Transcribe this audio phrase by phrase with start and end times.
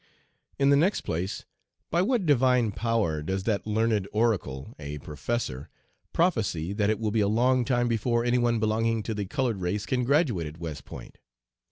[0.57, 1.45] "In the next place,
[1.91, 5.69] by what divine power does that learned oracle, a professor,
[6.11, 9.61] prophesy that it will be a long time before any one belonging to the colored
[9.61, 11.19] race can graduate at West Point?